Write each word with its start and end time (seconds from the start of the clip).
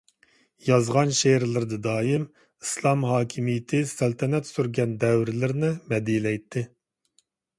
يازغان 0.67 1.11
شېئىرلىرىدا 1.17 1.77
دائىم 1.87 2.23
ئىسلام 2.63 3.05
ھاكىمىيىتى 3.09 3.81
سەلتەنەت 3.91 4.49
سۈرگەن 4.53 4.97
دەۋرلىرىنى 5.05 5.69
مەدھىيەلەيتتى. 5.93 6.65